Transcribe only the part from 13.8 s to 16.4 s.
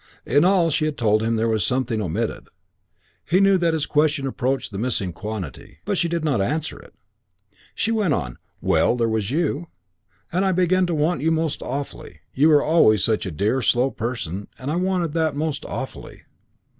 person; and I wanted that most awfully.